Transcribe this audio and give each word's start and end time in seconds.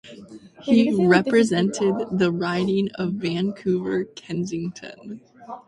He 0.63 1.05
represented 1.05 1.93
the 2.11 2.31
riding 2.31 2.89
of 2.95 3.11
Vancouver- 3.13 4.05
Kensington. 4.15 5.21